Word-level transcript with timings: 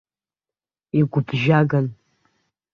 Игәыԥжәаган. 0.99 1.87